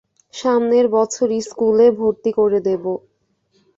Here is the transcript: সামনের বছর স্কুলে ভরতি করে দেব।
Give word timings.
সামনের 0.33 0.85
বছর 0.95 1.27
স্কুলে 1.41 1.87
ভরতি 1.97 2.31
করে 2.39 2.59
দেব। 2.67 2.83